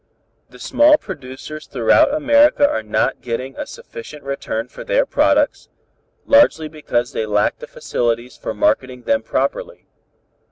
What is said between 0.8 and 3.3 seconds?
producers throughout America are not